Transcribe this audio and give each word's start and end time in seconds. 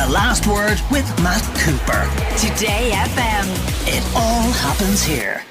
The 0.00 0.08
Last 0.08 0.46
Word 0.46 0.80
with 0.90 1.06
Matt 1.22 1.42
Cooper. 1.58 2.08
Today 2.38 2.90
FM. 2.94 3.44
It 3.86 4.02
all 4.16 4.50
happens 4.50 5.02
here. 5.02 5.42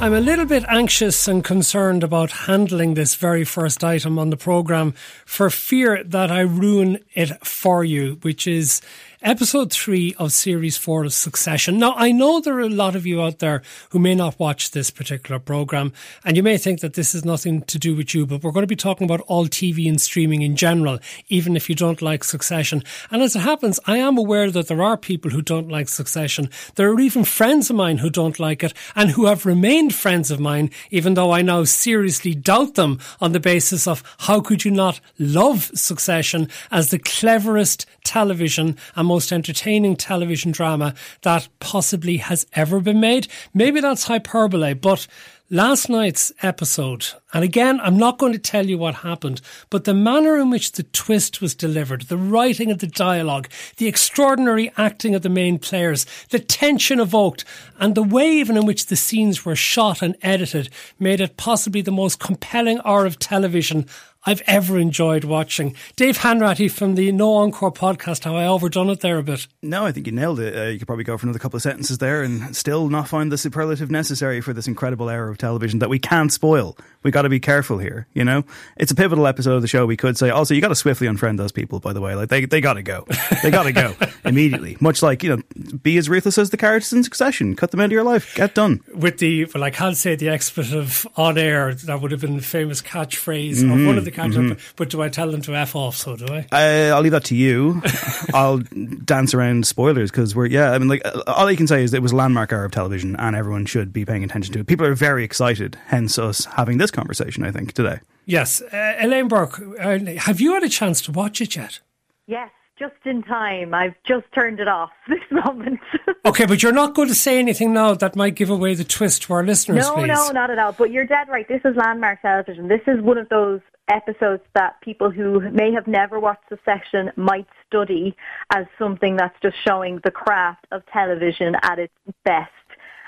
I'm 0.00 0.14
a 0.14 0.20
little 0.20 0.44
bit 0.44 0.64
anxious 0.68 1.26
and 1.26 1.42
concerned 1.42 2.04
about 2.04 2.30
handling 2.46 2.94
this 2.94 3.16
very 3.16 3.42
first 3.42 3.82
item 3.82 4.20
on 4.20 4.30
the 4.30 4.36
programme 4.36 4.94
for 5.26 5.50
fear 5.50 6.04
that 6.04 6.30
I 6.30 6.42
ruin 6.42 7.00
it 7.12 7.44
for 7.44 7.82
you, 7.82 8.18
which 8.22 8.46
is 8.46 8.80
episode 9.24 9.72
three 9.72 10.14
of 10.18 10.34
series 10.34 10.76
four 10.76 11.02
of 11.02 11.12
Succession. 11.14 11.78
Now, 11.78 11.94
I 11.96 12.12
know 12.12 12.40
there 12.40 12.58
are 12.58 12.60
a 12.60 12.68
lot 12.68 12.94
of 12.94 13.06
you 13.06 13.22
out 13.22 13.38
there 13.38 13.62
who 13.88 13.98
may 13.98 14.14
not 14.14 14.38
watch 14.38 14.72
this 14.72 14.90
particular 14.90 15.40
program, 15.40 15.94
and 16.26 16.36
you 16.36 16.42
may 16.42 16.58
think 16.58 16.80
that 16.80 16.92
this 16.92 17.14
is 17.14 17.24
nothing 17.24 17.62
to 17.62 17.78
do 17.78 17.96
with 17.96 18.14
you, 18.14 18.26
but 18.26 18.42
we're 18.42 18.52
going 18.52 18.64
to 18.64 18.66
be 18.66 18.76
talking 18.76 19.06
about 19.06 19.22
all 19.22 19.46
TV 19.46 19.88
and 19.88 19.98
streaming 19.98 20.42
in 20.42 20.56
general, 20.56 20.98
even 21.28 21.56
if 21.56 21.70
you 21.70 21.74
don't 21.74 22.02
like 22.02 22.22
Succession. 22.22 22.82
And 23.10 23.22
as 23.22 23.34
it 23.34 23.40
happens, 23.40 23.80
I 23.86 23.96
am 23.96 24.18
aware 24.18 24.50
that 24.50 24.68
there 24.68 24.82
are 24.82 24.98
people 24.98 25.30
who 25.30 25.40
don't 25.40 25.70
like 25.70 25.88
Succession. 25.88 26.50
There 26.74 26.90
are 26.90 27.00
even 27.00 27.24
friends 27.24 27.70
of 27.70 27.76
mine 27.76 27.98
who 27.98 28.10
don't 28.10 28.38
like 28.38 28.62
it 28.62 28.74
and 28.94 29.10
who 29.10 29.24
have 29.24 29.46
remained 29.46 29.94
friends 29.94 30.30
of 30.30 30.38
mine, 30.38 30.70
even 30.90 31.14
though 31.14 31.32
I 31.32 31.40
now 31.40 31.64
seriously 31.64 32.34
doubt 32.34 32.74
them 32.74 33.00
on 33.22 33.32
the 33.32 33.40
basis 33.40 33.86
of 33.86 34.02
how 34.18 34.42
could 34.42 34.66
you 34.66 34.70
not 34.70 35.00
love 35.18 35.70
Succession 35.74 36.50
as 36.70 36.90
the 36.90 36.98
cleverest 36.98 37.86
television 38.04 38.76
and 38.94 39.13
most 39.14 39.30
entertaining 39.30 39.94
television 39.94 40.50
drama 40.50 40.92
that 41.22 41.46
possibly 41.60 42.16
has 42.16 42.44
ever 42.54 42.80
been 42.80 42.98
made. 42.98 43.28
Maybe 43.54 43.80
that's 43.80 44.08
hyperbole, 44.08 44.74
but 44.74 45.06
last 45.48 45.88
night's 45.88 46.32
episode, 46.42 47.06
and 47.32 47.44
again, 47.44 47.78
I'm 47.80 47.96
not 47.96 48.18
going 48.18 48.32
to 48.32 48.40
tell 48.40 48.66
you 48.66 48.76
what 48.76 48.96
happened, 48.96 49.40
but 49.70 49.84
the 49.84 49.94
manner 49.94 50.36
in 50.36 50.50
which 50.50 50.72
the 50.72 50.82
twist 50.82 51.40
was 51.40 51.54
delivered, 51.54 52.02
the 52.02 52.16
writing 52.16 52.72
of 52.72 52.80
the 52.80 52.88
dialogue, 52.88 53.48
the 53.76 53.86
extraordinary 53.86 54.72
acting 54.76 55.14
of 55.14 55.22
the 55.22 55.28
main 55.28 55.60
players, 55.60 56.06
the 56.30 56.40
tension 56.40 56.98
evoked, 56.98 57.44
and 57.78 57.94
the 57.94 58.02
way 58.02 58.28
even 58.32 58.56
in 58.56 58.66
which 58.66 58.86
the 58.86 58.96
scenes 58.96 59.44
were 59.44 59.54
shot 59.54 60.02
and 60.02 60.16
edited 60.22 60.70
made 60.98 61.20
it 61.20 61.36
possibly 61.36 61.82
the 61.82 61.92
most 61.92 62.18
compelling 62.18 62.80
hour 62.84 63.06
of 63.06 63.20
television 63.20 63.86
I've 64.26 64.42
ever 64.46 64.78
enjoyed 64.78 65.24
watching. 65.24 65.76
Dave 65.96 66.18
Hanratty 66.18 66.70
from 66.70 66.94
the 66.94 67.12
No 67.12 67.34
Encore 67.34 67.70
podcast. 67.70 68.24
Have 68.24 68.34
I 68.34 68.46
overdone 68.46 68.88
it 68.88 69.00
there 69.00 69.18
a 69.18 69.22
bit? 69.22 69.46
No, 69.62 69.84
I 69.84 69.92
think 69.92 70.06
you 70.06 70.12
nailed 70.12 70.40
it. 70.40 70.56
Uh, 70.56 70.70
you 70.70 70.78
could 70.78 70.86
probably 70.86 71.04
go 71.04 71.18
for 71.18 71.26
another 71.26 71.38
couple 71.38 71.58
of 71.58 71.62
sentences 71.62 71.98
there 71.98 72.22
and 72.22 72.56
still 72.56 72.88
not 72.88 73.06
find 73.06 73.30
the 73.30 73.36
superlative 73.36 73.90
necessary 73.90 74.40
for 74.40 74.54
this 74.54 74.66
incredible 74.66 75.10
era 75.10 75.30
of 75.30 75.36
television 75.36 75.78
that 75.80 75.90
we 75.90 75.98
can't 75.98 76.32
spoil. 76.32 76.74
We 77.02 77.10
got 77.10 77.22
to 77.22 77.28
be 77.28 77.38
careful 77.38 77.76
here. 77.76 78.06
You 78.14 78.24
know, 78.24 78.44
it's 78.78 78.90
a 78.90 78.94
pivotal 78.94 79.26
episode 79.26 79.56
of 79.56 79.62
the 79.62 79.68
show. 79.68 79.84
We 79.84 79.96
could 79.96 80.16
say 80.16 80.30
also 80.30 80.54
you 80.54 80.62
got 80.62 80.68
to 80.68 80.74
swiftly 80.74 81.06
unfriend 81.06 81.36
those 81.36 81.52
people. 81.52 81.78
By 81.78 81.92
the 81.92 82.00
way, 82.00 82.14
like 82.14 82.30
they 82.30 82.46
they 82.46 82.62
got 82.62 82.74
to 82.74 82.82
go. 82.82 83.06
They 83.42 83.50
got 83.50 83.64
to 83.64 83.72
go 83.72 83.94
immediately. 84.24 84.78
Much 84.80 85.02
like 85.02 85.22
you 85.22 85.36
know, 85.36 85.76
be 85.82 85.98
as 85.98 86.08
ruthless 86.08 86.38
as 86.38 86.48
the 86.48 86.56
characters 86.56 86.94
in 86.94 87.04
Succession. 87.04 87.56
Cut 87.56 87.72
them 87.72 87.80
out 87.80 87.86
of 87.86 87.92
your 87.92 88.04
life. 88.04 88.34
Get 88.36 88.54
done. 88.54 88.80
With 88.94 89.18
the 89.18 89.44
well, 89.54 89.64
I 89.64 89.70
can't 89.70 89.98
say 89.98 90.16
the 90.16 90.30
expletive 90.30 91.06
on 91.14 91.36
air. 91.36 91.74
That 91.74 92.00
would 92.00 92.10
have 92.10 92.22
been 92.22 92.36
the 92.36 92.42
famous 92.42 92.80
catchphrase 92.80 93.56
mm-hmm. 93.56 93.70
of 93.70 93.86
one 93.86 93.98
of 93.98 94.06
the 94.06 94.13
catchphrases. 94.14 94.52
Mm-hmm. 94.52 94.72
But 94.76 94.90
do 94.90 95.02
I 95.02 95.08
tell 95.08 95.30
them 95.30 95.42
to 95.42 95.54
f 95.54 95.76
off? 95.76 95.96
So 95.96 96.16
do 96.16 96.26
I? 96.26 96.46
Uh, 96.52 96.94
I'll 96.94 97.02
leave 97.02 97.12
that 97.12 97.24
to 97.24 97.36
you. 97.36 97.82
I'll 98.34 98.58
dance 99.04 99.34
around 99.34 99.66
spoilers 99.66 100.10
because 100.10 100.34
we're 100.34 100.46
yeah. 100.46 100.72
I 100.72 100.78
mean, 100.78 100.88
like 100.88 101.02
all 101.26 101.46
I 101.46 101.56
can 101.56 101.66
say 101.66 101.82
is 101.82 101.92
it 101.92 102.02
was 102.02 102.12
a 102.12 102.16
landmark 102.16 102.52
hour 102.52 102.64
of 102.64 102.72
television, 102.72 103.16
and 103.16 103.36
everyone 103.36 103.66
should 103.66 103.92
be 103.92 104.04
paying 104.04 104.24
attention 104.24 104.52
to 104.54 104.60
it. 104.60 104.66
People 104.66 104.86
are 104.86 104.94
very 104.94 105.24
excited. 105.24 105.76
Hence 105.86 106.18
us 106.18 106.44
having 106.46 106.78
this 106.78 106.90
conversation. 106.90 107.44
I 107.44 107.50
think 107.50 107.72
today. 107.72 108.00
Yes, 108.26 108.62
uh, 108.62 108.96
Elaine 109.00 109.28
Burke, 109.28 109.60
uh, 109.78 109.98
have 110.16 110.40
you 110.40 110.54
had 110.54 110.62
a 110.62 110.68
chance 110.68 111.02
to 111.02 111.12
watch 111.12 111.42
it 111.42 111.56
yet? 111.56 111.80
Yes, 112.26 112.50
just 112.78 112.94
in 113.04 113.22
time. 113.22 113.74
I've 113.74 113.94
just 114.06 114.26
turned 114.34 114.60
it 114.60 114.68
off 114.68 114.90
this 115.08 115.20
moment. 115.30 115.80
okay, 116.26 116.46
but 116.46 116.62
you're 116.62 116.72
not 116.72 116.94
going 116.94 117.08
to 117.08 117.14
say 117.14 117.38
anything 117.38 117.72
now 117.72 117.94
that 117.94 118.16
might 118.16 118.34
give 118.34 118.50
away 118.50 118.74
the 118.74 118.84
twist 118.84 119.22
to 119.22 119.34
our 119.34 119.44
listeners, 119.44 119.86
no, 119.86 119.94
please. 119.94 120.08
No, 120.08 120.30
not 120.30 120.50
at 120.50 120.58
all. 120.58 120.72
But 120.72 120.90
you're 120.90 121.06
dead 121.06 121.28
right. 121.28 121.46
This 121.48 121.60
is 121.64 121.76
landmark 121.76 122.22
television. 122.22 122.68
This 122.68 122.82
is 122.86 123.00
one 123.00 123.18
of 123.18 123.28
those 123.28 123.60
episodes 123.88 124.42
that 124.54 124.80
people 124.80 125.10
who 125.10 125.40
may 125.50 125.72
have 125.72 125.86
never 125.86 126.18
watched 126.18 126.48
Succession 126.48 127.10
might 127.16 127.46
study 127.66 128.16
as 128.50 128.66
something 128.78 129.16
that's 129.16 129.36
just 129.42 129.56
showing 129.62 130.00
the 130.04 130.10
craft 130.10 130.66
of 130.72 130.82
television 130.86 131.54
at 131.62 131.78
its 131.78 131.92
best. 132.24 132.50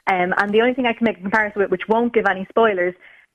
Um, 0.09 0.35
and 0.37 0.53
the 0.53 0.61
only 0.61 0.75
thing 0.75 0.87
I 0.87 0.93
can 0.93 1.05
make 1.05 1.19
a 1.19 1.23
comparison 1.23 1.63
with, 1.63 1.71
which 1.71 1.89
won't 1.89 2.13
give 2.13 2.27
any 2.27 2.47
spoilers, 2.49 2.95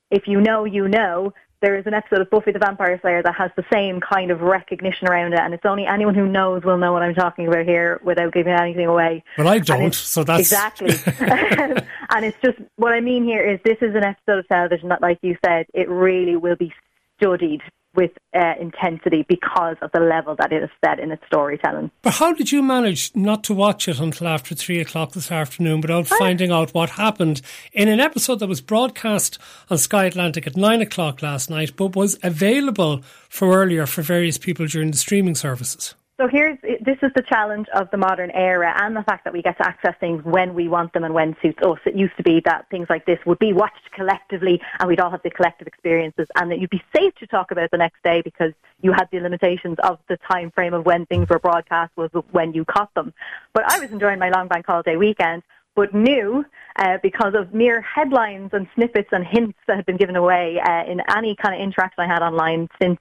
if 0.10 0.28
you 0.28 0.40
know, 0.40 0.66
you 0.66 0.88
know, 0.88 1.34
there 1.62 1.78
is 1.78 1.86
an 1.86 1.94
episode 1.94 2.22
of 2.22 2.30
Buffy 2.30 2.52
the 2.52 2.60
Vampire 2.60 3.00
Slayer 3.02 3.22
that 3.24 3.36
has 3.36 3.52
the 3.56 3.64
same 3.72 4.02
kind 4.02 4.32
of 4.32 4.42
recognition 4.42 5.08
around 5.08 5.34
it, 5.34 5.40
and 5.40 5.54
it's 5.54 5.66
only 5.66 5.86
anyone 5.86 6.16
who 6.16 6.28
knows 6.28 6.64
will 6.64 6.78
know 6.78 6.92
what 6.92 7.04
I'm 7.04 7.14
talking 7.14 7.48
about 7.48 7.66
here 7.66 8.02
without 8.04 8.34
giving 8.34 8.54
anything 8.54 8.88
away. 8.88 9.24
Well, 9.38 9.48
I 9.48 9.60
don't, 9.60 9.94
so 9.94 10.24
that's 10.24 10.42
exactly. 10.42 10.90
and 11.20 12.26
it's 12.26 12.38
just 12.44 12.58
what 12.78 12.94
I 12.94 13.00
mean 13.00 13.24
here 13.24 13.44
is 13.44 13.60
this 13.64 13.78
is 13.82 13.96
an 13.96 14.04
episode 14.04 14.40
of 14.40 14.48
television 14.48 14.90
that, 14.90 15.02
like 15.02 15.20
you 15.22 15.38
said, 15.46 15.68
it 15.74 15.88
really 15.88 16.36
will 16.36 16.56
be 16.56 16.74
studied 17.18 17.62
with 17.96 18.12
uh, 18.34 18.54
intensity 18.60 19.26
because 19.28 19.76
of 19.82 19.92
the 19.92 20.00
level 20.00 20.36
that 20.38 20.52
it 20.52 20.64
is 20.64 20.70
set 20.84 21.00
in 21.00 21.12
its 21.12 21.24
storytelling. 21.26 21.92
But 22.02 22.16
how 22.16 22.34
did 22.34 22.52
you 22.52 22.62
manage 22.62 23.12
not 23.16 23.44
to 23.46 23.54
watch 23.54 23.88
it 23.88 24.00
until 24.00 24.28
after 24.28 24.56
three 24.56 24.80
o'clock 24.80 25.12
this 25.12 25.32
afternoon 25.32 25.82
without 25.82 26.08
finding 26.08 26.52
out 26.52 26.74
what 26.74 26.92
happened 26.92 27.42
in 27.74 27.88
an 27.88 28.00
episode 28.00 28.40
that 28.40 28.48
was 28.48 28.62
broadcast 28.62 29.38
on 29.70 29.78
Sky 29.78 30.06
Atlantic 30.06 30.48
at 30.48 30.56
nine 30.56 30.82
o'clock 30.82 31.22
last 31.22 31.50
night, 31.50 31.76
but 31.76 31.96
was 31.96 32.18
available 32.24 33.02
for 33.30 33.54
earlier 33.62 33.86
for 33.86 34.02
various 34.02 34.38
people 34.38 34.66
during 34.68 34.92
the 34.92 34.98
streaming 34.98 35.36
services? 35.36 35.96
So 36.22 36.28
here's 36.28 36.60
this 36.62 36.98
is 37.02 37.10
the 37.16 37.24
challenge 37.24 37.66
of 37.74 37.90
the 37.90 37.98
modern 37.98 38.30
era 38.30 38.76
and 38.80 38.96
the 38.96 39.02
fact 39.02 39.24
that 39.24 39.34
we 39.34 39.42
get 39.42 39.58
to 39.58 39.66
access 39.66 39.96
things 40.00 40.24
when 40.24 40.54
we 40.54 40.68
want 40.68 40.94
them 40.94 41.04
and 41.04 41.16
when 41.16 41.36
suits 41.42 41.58
us. 41.64 41.80
It 41.84 41.96
used 41.96 42.16
to 42.18 42.22
be 42.22 42.44
that 42.46 42.70
things 42.70 42.86
like 42.92 43.08
this 43.08 43.18
would 43.26 43.40
be 43.40 43.54
watched 43.54 43.90
collectively 43.92 44.62
and 44.80 44.88
we'd 44.88 45.00
all 45.00 45.10
have 45.10 45.24
the 45.24 45.32
collective 45.32 45.66
experiences 45.66 46.28
and 46.36 46.52
that 46.52 46.60
you'd 46.60 46.70
be 46.70 46.84
safe 46.96 47.16
to 47.16 47.26
talk 47.26 47.50
about 47.50 47.72
the 47.72 47.78
next 47.78 48.04
day 48.04 48.22
because 48.22 48.54
you 48.84 48.92
had 48.92 49.08
the 49.12 49.20
limitations 49.20 49.78
of 49.82 49.98
the 50.10 50.18
time 50.32 50.52
frame 50.52 50.76
of 50.76 50.86
when 50.86 51.08
things 51.08 51.28
were 51.28 51.40
broadcast 51.40 51.92
was 51.96 52.12
when 52.30 52.54
you 52.54 52.66
caught 52.66 52.94
them. 52.94 53.16
But 53.56 53.64
I 53.72 53.80
was 53.80 53.90
enjoying 53.90 54.20
my 54.20 54.30
long 54.30 54.48
bank 54.48 54.68
holiday 54.68 54.98
weekend 54.98 55.42
but 55.76 55.94
knew 55.94 56.46
uh, 56.76 56.98
because 57.02 57.34
of 57.34 57.54
mere 57.54 57.82
headlines 57.82 58.50
and 58.54 58.68
snippets 58.76 59.10
and 59.12 59.26
hints 59.26 59.58
that 59.68 59.78
had 59.78 59.86
been 59.86 59.98
given 59.98 60.16
away 60.16 60.60
uh, 60.60 60.84
in 60.84 61.02
any 61.16 61.36
kind 61.36 61.56
of 61.56 61.62
interaction 61.62 62.04
I 62.04 62.08
had 62.08 62.22
online 62.22 62.68
since 62.82 63.00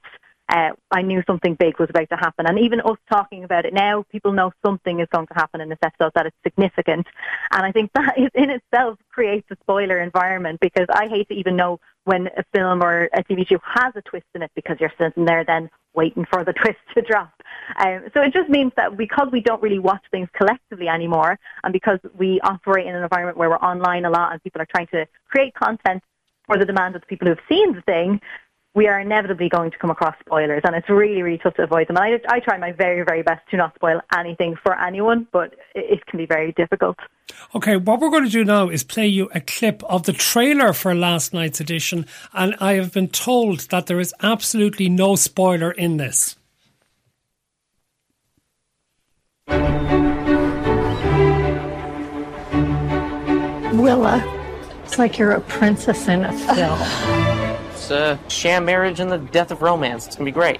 uh, 0.51 0.71
I 0.91 1.01
knew 1.01 1.23
something 1.25 1.55
big 1.55 1.79
was 1.79 1.89
about 1.89 2.09
to 2.09 2.17
happen. 2.17 2.45
And 2.45 2.59
even 2.59 2.81
us 2.81 2.97
talking 3.09 3.43
about 3.43 3.65
it 3.65 3.73
now, 3.73 4.03
people 4.11 4.33
know 4.33 4.51
something 4.65 4.99
is 4.99 5.07
going 5.11 5.27
to 5.27 5.33
happen 5.33 5.61
in 5.61 5.69
this 5.69 5.79
episode, 5.81 6.11
that 6.15 6.25
it's 6.25 6.35
significant. 6.43 7.07
And 7.51 7.65
I 7.65 7.71
think 7.71 7.91
that 7.95 8.17
is 8.17 8.29
in 8.35 8.49
itself 8.49 8.99
creates 9.09 9.49
a 9.49 9.55
spoiler 9.61 9.99
environment 9.99 10.59
because 10.59 10.87
I 10.93 11.07
hate 11.07 11.29
to 11.29 11.35
even 11.35 11.55
know 11.55 11.79
when 12.03 12.27
a 12.37 12.43
film 12.53 12.83
or 12.83 13.09
a 13.13 13.23
TV 13.23 13.47
show 13.47 13.59
has 13.63 13.93
a 13.95 14.01
twist 14.01 14.25
in 14.35 14.41
it 14.41 14.51
because 14.55 14.77
you're 14.79 14.93
sitting 14.97 15.25
there 15.25 15.45
then 15.45 15.69
waiting 15.93 16.25
for 16.25 16.43
the 16.43 16.53
twist 16.61 16.79
to 16.95 17.01
drop. 17.01 17.31
Um, 17.77 18.05
so 18.13 18.21
it 18.21 18.33
just 18.33 18.49
means 18.49 18.73
that 18.75 18.97
because 18.97 19.29
we 19.31 19.39
don't 19.39 19.61
really 19.61 19.79
watch 19.79 20.03
things 20.11 20.27
collectively 20.33 20.89
anymore 20.89 21.39
and 21.63 21.71
because 21.71 21.99
we 22.17 22.41
operate 22.41 22.87
in 22.87 22.95
an 22.95 23.03
environment 23.03 23.37
where 23.37 23.49
we're 23.49 23.57
online 23.57 24.05
a 24.05 24.09
lot 24.09 24.33
and 24.33 24.43
people 24.43 24.61
are 24.61 24.67
trying 24.73 24.87
to 24.87 25.05
create 25.29 25.53
content 25.53 26.03
for 26.45 26.57
the 26.57 26.65
demand 26.65 26.95
of 26.95 27.01
the 27.01 27.07
people 27.07 27.27
who 27.27 27.35
have 27.35 27.45
seen 27.47 27.73
the 27.73 27.81
thing, 27.81 28.19
we 28.73 28.87
are 28.87 28.99
inevitably 28.99 29.49
going 29.49 29.69
to 29.71 29.77
come 29.77 29.89
across 29.89 30.15
spoilers, 30.19 30.61
and 30.63 30.75
it's 30.75 30.89
really, 30.89 31.21
really 31.21 31.37
tough 31.37 31.55
to 31.55 31.63
avoid 31.63 31.87
them. 31.87 31.97
And 31.97 32.21
I, 32.29 32.35
I 32.35 32.39
try 32.39 32.57
my 32.57 32.71
very, 32.71 33.03
very 33.03 33.21
best 33.21 33.41
to 33.51 33.57
not 33.57 33.75
spoil 33.75 33.99
anything 34.17 34.55
for 34.63 34.79
anyone, 34.79 35.27
but 35.33 35.53
it, 35.75 35.99
it 35.99 36.05
can 36.05 36.17
be 36.17 36.25
very 36.25 36.53
difficult. 36.53 36.97
Okay, 37.53 37.75
what 37.75 37.99
we're 37.99 38.09
going 38.09 38.23
to 38.23 38.29
do 38.29 38.45
now 38.45 38.69
is 38.69 38.83
play 38.83 39.07
you 39.07 39.29
a 39.33 39.41
clip 39.41 39.83
of 39.83 40.03
the 40.03 40.13
trailer 40.13 40.71
for 40.71 40.95
last 40.95 41.33
night's 41.33 41.59
edition, 41.59 42.05
and 42.33 42.55
I 42.59 42.73
have 42.73 42.93
been 42.93 43.09
told 43.09 43.61
that 43.71 43.87
there 43.87 43.99
is 43.99 44.13
absolutely 44.21 44.87
no 44.87 45.15
spoiler 45.15 45.71
in 45.71 45.97
this. 45.97 46.37
Willa, 53.73 54.23
it's 54.85 54.97
like 54.97 55.17
you're 55.17 55.31
a 55.31 55.41
princess 55.41 56.07
in 56.07 56.23
a 56.23 56.31
film 56.31 57.27
a 57.91 58.19
sham 58.27 58.65
marriage 58.65 58.99
and 58.99 59.11
the 59.11 59.17
death 59.17 59.51
of 59.51 59.61
romance. 59.61 60.07
It's 60.07 60.15
gonna 60.15 60.25
be 60.25 60.31
great. 60.31 60.59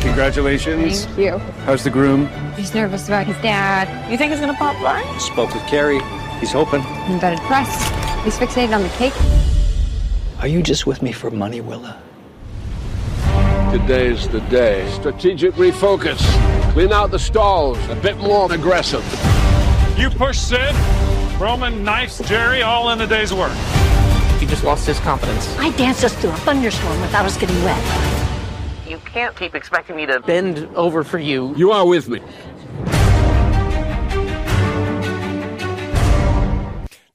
Congratulations. 0.00 1.04
Thank 1.04 1.18
you. 1.18 1.38
How's 1.64 1.84
the 1.84 1.90
groom? 1.90 2.28
He's 2.56 2.74
nervous 2.74 3.08
about 3.08 3.26
his 3.26 3.36
dad. 3.38 4.10
You 4.10 4.16
think 4.16 4.32
he's 4.32 4.40
gonna 4.40 4.54
pop 4.54 4.78
blind? 4.78 5.20
Spoke 5.20 5.54
with 5.54 5.62
Kerry. 5.66 6.00
He's 6.40 6.52
hoping. 6.52 6.80
I'm 6.82 7.18
better 7.18 7.40
press. 7.44 7.70
He's 8.24 8.36
fixated 8.36 8.74
on 8.74 8.82
the 8.82 8.88
cake. 8.90 9.14
Are 10.40 10.48
you 10.48 10.62
just 10.62 10.86
with 10.86 11.02
me 11.02 11.12
for 11.12 11.30
money, 11.30 11.60
Willa? 11.60 12.00
Today's 13.70 14.28
the 14.28 14.40
day. 14.42 14.90
Strategic 14.92 15.54
refocus. 15.54 16.20
Clean 16.72 16.92
out 16.92 17.10
the 17.10 17.18
stalls. 17.18 17.78
A 17.88 17.94
bit 17.94 18.18
more 18.18 18.52
aggressive. 18.52 19.04
You 19.96 20.10
push 20.10 20.38
Sid, 20.38 20.74
Roman 21.40 21.84
knifes 21.84 22.20
Gerri 22.22 22.64
all 22.64 22.90
in 22.90 23.00
a 23.00 23.06
day's 23.06 23.32
work 23.32 23.52
he 23.52 23.91
just 24.52 24.64
lost 24.64 24.86
his 24.86 25.00
confidence. 25.00 25.48
I 25.58 25.70
danced 25.78 26.04
us 26.04 26.14
through 26.14 26.28
a 26.28 26.36
thunderstorm 26.36 27.00
without 27.00 27.24
us 27.24 27.38
getting 27.38 27.56
wet. 27.64 27.82
You 28.86 28.98
can't 28.98 29.34
keep 29.34 29.54
expecting 29.54 29.96
me 29.96 30.04
to 30.04 30.20
bend 30.20 30.68
over 30.76 31.02
for 31.04 31.18
you. 31.18 31.54
You 31.56 31.72
are 31.72 31.86
with 31.86 32.06
me. 32.10 32.20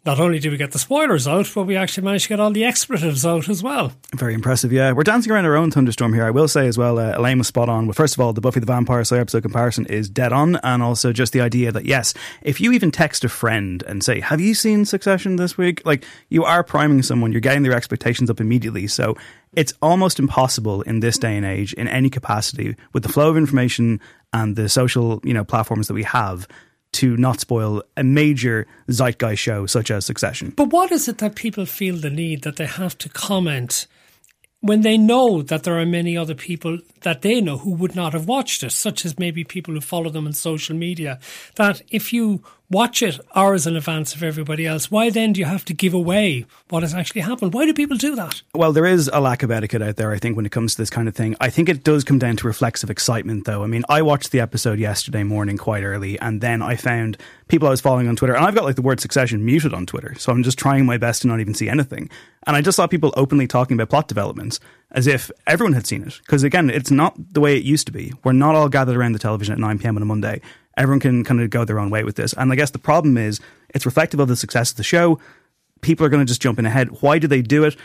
Not 0.08 0.22
only 0.22 0.40
do 0.40 0.50
we 0.50 0.56
get 0.56 0.72
the 0.72 0.80
spoilers 0.80 1.28
out, 1.28 1.52
but 1.54 1.64
we 1.64 1.76
actually 1.76 2.06
managed 2.06 2.24
to 2.24 2.30
get 2.30 2.40
all 2.40 2.52
the 2.52 2.64
expletives 2.64 3.26
out 3.26 3.50
as 3.50 3.62
well. 3.62 3.92
Very 4.16 4.34
impressive, 4.34 4.72
yeah. 4.72 4.94
We're 4.94 5.04
dancing 5.04 5.34
around 5.34 5.44
our 5.44 5.58
own 5.58 5.70
thunderstorm 5.70 6.14
here. 6.14 6.24
I 6.24 6.32
will 6.32 6.48
say 6.48 6.66
as 6.66 6.78
well, 6.78 6.98
uh, 6.98 7.18
Elaine 7.18 7.40
was 7.40 7.48
spot 7.48 7.68
on. 7.68 7.88
Well, 7.88 7.94
first 7.94 8.14
of 8.14 8.22
all, 8.22 8.32
the 8.32 8.40
Buffy 8.40 8.62
the 8.62 8.66
Vampire 8.66 9.04
Slayer 9.04 9.20
episode 9.20 9.42
comparison 9.42 9.86
is 9.88 10.10
dead 10.10 10.32
on, 10.32 10.56
and 10.64 10.82
also 10.82 11.12
just 11.12 11.34
the 11.34 11.42
idea 11.42 11.74
that 11.74 11.84
yes, 11.84 12.14
if 12.42 12.62
you 12.62 12.72
even 12.72 12.90
text 12.90 13.26
a 13.26 13.30
friend 13.30 13.84
and 13.86 14.02
say, 14.02 14.22
"Have 14.22 14.40
you 14.40 14.54
seen 14.54 14.86
Succession 14.86 15.36
this 15.36 15.58
week?" 15.58 15.82
Like 15.86 16.06
you 16.30 16.46
are 16.46 16.64
priming 16.64 17.04
someone, 17.04 17.34
you're 17.34 17.42
getting 17.42 17.64
their 17.64 17.76
expectations 17.76 18.30
up 18.30 18.40
immediately. 18.40 18.88
So 18.88 19.18
it's 19.56 19.74
almost 19.82 20.20
impossible 20.20 20.84
in 20.84 21.02
this 21.02 21.18
day 21.18 21.36
and 21.36 21.46
age, 21.46 21.74
in 21.74 21.90
any 21.90 22.10
capacity, 22.10 22.78
with 22.94 23.04
the 23.04 23.10
flow 23.10 23.30
of 23.30 23.36
information 23.36 24.00
and 24.32 24.56
the 24.56 24.70
social, 24.70 25.20
you 25.26 25.34
know, 25.34 25.44
platforms 25.44 25.88
that 25.88 25.94
we 25.94 26.04
have, 26.04 26.48
to 26.94 27.18
not 27.18 27.40
spoil 27.40 27.84
a 27.96 28.04
major 28.04 28.68
zeitgeist 28.90 29.42
show 29.42 29.66
such 29.66 29.92
as 29.92 30.06
Succession. 30.06 30.54
But 30.56 30.70
what 30.70 30.92
is 30.92 31.08
it 31.08 31.20
that 31.20 31.36
people 31.36 31.66
feel 31.66 31.98
the 31.98 32.10
need 32.10 32.44
that 32.44 32.56
they 32.56 32.66
have 32.66 32.98
to 33.00 33.10
comment 33.10 33.88
when 34.62 34.82
they 34.82 34.98
know 34.98 35.42
that 35.44 35.64
there 35.64 35.78
are 35.78 35.86
many 35.86 36.18
other 36.18 36.34
people 36.34 36.80
that 37.02 37.22
they 37.22 37.40
know 37.40 37.60
who 37.60 37.72
would 37.72 37.96
not 37.96 38.14
have 38.14 38.28
watched 38.28 38.64
it, 38.64 38.72
such 38.72 39.06
as 39.06 39.20
maybe 39.20 39.44
people 39.44 39.74
who 39.74 39.82
follow 39.82 40.10
them 40.10 40.26
on 40.26 40.34
social 40.34 40.76
media, 40.76 41.20
that 41.56 41.82
if 41.90 42.12
you 42.12 42.44
watch 42.70 43.02
it 43.02 43.20
hours 43.36 43.66
in 43.66 43.76
advance 43.76 44.14
of 44.14 44.24
everybody 44.24 44.66
else, 44.66 44.92
why 44.92 45.10
then 45.10 45.34
do 45.34 45.40
you 45.40 45.46
have 45.46 45.64
to 45.66 45.74
give 45.74 45.94
away 45.94 46.46
what 46.70 46.84
has 46.84 46.94
actually 46.94 47.22
happened? 47.22 47.54
Why 47.54 47.66
do 47.66 47.74
people 47.74 47.98
do 47.98 48.16
that? 48.16 48.42
Well, 48.54 48.74
there 48.74 48.86
is 48.86 49.10
a 49.14 49.22
lack 49.22 49.44
of 49.44 49.52
etiquette 49.52 49.82
out 49.82 49.96
there, 49.96 50.12
I 50.12 50.18
think, 50.18 50.36
when 50.36 50.46
it 50.46 50.52
comes 50.52 50.76
to 50.76 50.82
this 50.82 50.90
kind 50.90 51.08
of 51.08 51.16
thing. 51.16 51.36
I 51.40 51.50
think 51.50 51.70
it 51.70 51.84
does 51.84 52.04
come 52.04 52.20
down 52.20 52.36
to 52.38 52.48
reflexive 52.48 52.90
excitement, 52.90 53.46
though. 53.46 53.64
I 53.64 53.68
mean, 53.68 53.84
I 53.88 54.02
watched 54.02 54.32
the 54.32 54.42
episode 54.42 54.80
yesterday 54.80 55.24
morning 55.24 55.58
quite 55.58 55.84
early, 55.84 56.20
and 56.20 56.42
then 56.42 56.62
I 56.62 56.76
found 56.76 57.18
people 57.48 57.68
I 57.68 57.72
was 57.72 57.82
following 57.82 58.08
on 58.08 58.16
Twitter, 58.16 58.36
and 58.36 58.46
I've 58.46 58.56
got 58.56 58.66
like 58.66 58.76
the 58.76 58.82
word 58.82 59.00
succession 59.00 59.46
muted 59.46 59.74
on 59.74 59.86
Twitter, 59.86 60.16
so 60.16 60.32
I'm 60.32 60.44
just 60.44 60.58
trying 60.58 60.86
my 60.86 60.98
best 60.98 61.22
to 61.22 61.28
not 61.28 61.40
even 61.40 61.54
see 61.54 61.70
anything. 61.70 62.10
And 62.46 62.56
I 62.56 62.62
just 62.62 62.76
saw 62.76 62.88
people 62.88 63.14
openly 63.18 63.48
talking 63.48 63.76
about 63.76 63.90
plot 63.90 64.08
developments 64.08 64.60
as 64.92 65.06
if 65.06 65.30
everyone 65.46 65.74
had 65.74 65.86
seen 65.86 66.04
it. 66.04 66.20
Because 66.20 66.44
again, 66.44 66.70
it's 66.70 66.92
not 66.92 67.16
the 67.34 67.42
way 67.42 67.58
it 67.58 67.64
used 67.64 67.88
to 67.88 67.92
be. 67.92 68.14
We're 68.24 68.32
not 68.32 68.56
all 68.56 68.70
gathered 68.70 68.96
around 68.96 69.12
the 69.12 69.20
television 69.20 69.54
at 69.54 69.60
9 69.60 69.80
p.m. 69.80 69.98
on 69.98 70.02
a 70.02 70.06
Monday 70.06 70.42
everyone 70.78 71.00
can 71.00 71.24
kind 71.24 71.42
of 71.42 71.50
go 71.50 71.66
their 71.66 71.80
own 71.80 71.90
way 71.90 72.04
with 72.04 72.16
this. 72.16 72.34
And 72.34 72.52
I 72.52 72.56
guess 72.56 72.72
the 72.72 72.80
problem 72.80 73.18
is 73.18 73.40
it's 73.70 73.86
reflective 73.86 74.20
of 74.20 74.28
the 74.28 74.36
success 74.36 74.72
of 74.72 74.78
the 74.78 74.84
show. 74.84 75.20
People 75.82 76.06
are 76.08 76.10
going 76.10 76.26
to 76.26 76.28
just 76.28 76.42
jump 76.42 76.58
in 76.58 76.66
ahead. 76.66 76.90
Why 77.02 77.20
do 77.20 77.28
they 77.28 77.44
do 77.44 77.64
it? 77.64 77.76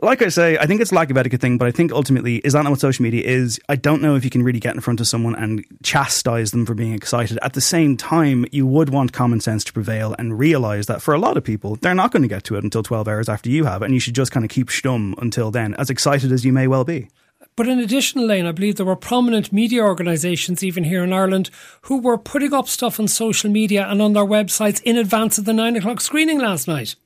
Like 0.00 0.22
I 0.22 0.28
say, 0.28 0.58
I 0.58 0.66
think 0.66 0.80
it's 0.80 0.92
a 0.92 0.94
lack 0.94 1.10
of 1.10 1.16
etiquette 1.16 1.40
thing, 1.40 1.58
but 1.58 1.66
I 1.66 1.72
think 1.72 1.90
ultimately, 1.90 2.36
is 2.36 2.52
that 2.52 2.62
not 2.62 2.70
what 2.70 2.78
social 2.78 3.02
media 3.02 3.24
is? 3.24 3.58
I 3.68 3.74
don't 3.74 4.00
know 4.00 4.14
if 4.14 4.22
you 4.22 4.30
can 4.30 4.44
really 4.44 4.60
get 4.60 4.76
in 4.76 4.80
front 4.80 5.00
of 5.00 5.08
someone 5.08 5.34
and 5.34 5.64
chastise 5.82 6.52
them 6.52 6.64
for 6.64 6.74
being 6.74 6.92
excited. 6.92 7.40
At 7.42 7.54
the 7.54 7.60
same 7.60 7.96
time, 7.96 8.46
you 8.52 8.64
would 8.64 8.90
want 8.90 9.12
common 9.12 9.40
sense 9.40 9.64
to 9.64 9.72
prevail 9.72 10.14
and 10.20 10.38
realize 10.38 10.86
that 10.86 11.02
for 11.02 11.14
a 11.14 11.18
lot 11.18 11.36
of 11.36 11.42
people, 11.42 11.74
they're 11.76 11.96
not 11.96 12.12
going 12.12 12.22
to 12.22 12.28
get 12.28 12.44
to 12.44 12.54
it 12.54 12.62
until 12.62 12.84
12 12.84 13.08
hours 13.08 13.28
after 13.28 13.50
you 13.50 13.64
have, 13.64 13.82
and 13.82 13.92
you 13.92 13.98
should 13.98 14.14
just 14.14 14.30
kind 14.30 14.44
of 14.44 14.50
keep 14.50 14.68
stum 14.68 15.20
until 15.20 15.50
then, 15.50 15.74
as 15.74 15.90
excited 15.90 16.30
as 16.30 16.44
you 16.44 16.52
may 16.52 16.68
well 16.68 16.84
be. 16.84 17.08
But 17.56 17.68
in 17.68 17.78
addition, 17.78 18.20
Elaine, 18.20 18.44
I 18.44 18.52
believe 18.52 18.76
there 18.76 18.84
were 18.84 18.96
prominent 18.96 19.50
media 19.50 19.82
organisations, 19.82 20.62
even 20.62 20.84
here 20.84 21.02
in 21.02 21.12
Ireland, 21.14 21.48
who 21.82 21.98
were 21.98 22.18
putting 22.18 22.52
up 22.52 22.68
stuff 22.68 23.00
on 23.00 23.08
social 23.08 23.50
media 23.50 23.86
and 23.88 24.02
on 24.02 24.12
their 24.12 24.26
websites 24.26 24.82
in 24.82 24.98
advance 24.98 25.38
of 25.38 25.46
the 25.46 25.54
nine 25.54 25.74
o'clock 25.74 26.02
screening 26.02 26.38
last 26.38 26.68
night. 26.68 26.96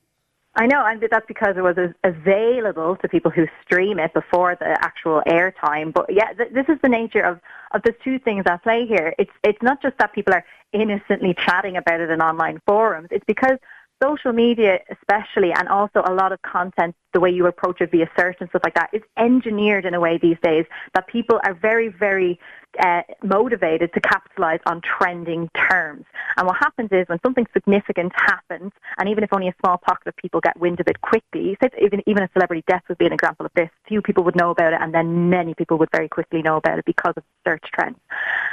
I 0.57 0.67
know, 0.67 0.85
and 0.85 1.01
that's 1.09 1.27
because 1.29 1.57
it 1.57 1.63
was 1.63 1.77
available 2.03 2.97
to 2.97 3.09
people 3.09 3.31
who 3.31 3.47
stream 3.65 4.01
it 4.01 4.13
before 4.13 4.57
the 4.57 4.77
actual 4.81 5.23
airtime. 5.29 5.95
But 5.95 6.07
yeah, 6.13 6.33
th- 6.33 6.53
this 6.53 6.67
is 6.69 6.77
the 6.83 6.89
nature 6.89 7.21
of, 7.21 7.41
of 7.71 7.83
the 7.83 7.95
two 8.03 8.19
things 8.19 8.43
at 8.47 8.65
play 8.65 8.85
here. 8.85 9.15
It's 9.17 9.31
it's 9.45 9.63
not 9.63 9.81
just 9.81 9.97
that 9.99 10.13
people 10.13 10.35
are 10.35 10.45
innocently 10.73 11.35
chatting 11.47 11.77
about 11.77 12.01
it 12.01 12.11
in 12.11 12.21
online 12.21 12.61
forums. 12.67 13.09
It's 13.13 13.25
because 13.27 13.59
social 14.03 14.33
media 14.33 14.79
especially 14.91 15.53
and 15.53 15.69
also 15.69 16.03
a 16.07 16.13
lot 16.13 16.33
of 16.33 16.41
content 16.43 16.95
the 17.13 17.21
way 17.21 17.31
you 17.31 17.47
approach 17.47 17.81
it 17.81 17.91
via 17.91 18.09
search 18.19 18.37
and 18.41 18.49
stuff 18.49 18.63
like 18.65 18.75
that 18.75 18.89
is 18.93 19.03
engineered 19.19 19.85
in 19.85 19.95
a 19.95 20.01
way 20.01 20.19
these 20.19 20.39
days 20.43 20.65
that 20.95 21.07
people 21.07 21.41
are 21.45 21.55
very 21.55 21.89
very 21.89 22.39
uh, 22.79 23.03
motivated 23.23 23.93
to 23.93 24.01
capitalize 24.01 24.61
on 24.67 24.81
trending 24.81 25.49
terms 25.71 26.05
and 26.37 26.47
what 26.47 26.57
happens 26.57 26.89
is 26.93 27.09
when 27.09 27.19
something 27.25 27.47
significant 27.53 28.13
happens 28.15 28.73
and 28.99 29.09
even 29.09 29.25
if 29.25 29.33
only 29.33 29.49
a 29.49 29.55
small 29.63 29.77
pocket 29.77 30.07
of 30.07 30.17
people 30.17 30.41
get 30.41 30.59
wind 30.59 30.79
of 30.81 30.87
it 30.87 31.01
quickly 31.01 31.57
even 31.83 32.01
even 32.07 32.23
a 32.23 32.29
celebrity 32.33 32.63
death 32.69 32.83
would 32.89 32.99
be 32.99 33.07
an 33.07 33.13
example 33.13 33.45
of 33.45 33.53
this 33.55 33.69
few 33.89 34.01
people 34.01 34.23
would 34.23 34.37
know 34.37 34.51
about 34.51 34.73
it 34.73 34.81
and 34.81 34.95
then 34.95 35.29
many 35.29 35.55
people 35.55 35.79
would 35.79 35.91
very 35.91 36.09
quickly 36.09 36.43
know 36.43 36.57
about 36.57 36.79
it 36.79 36.85
because 36.85 37.15
of 37.17 37.25
search 37.45 37.65
trends 37.75 37.99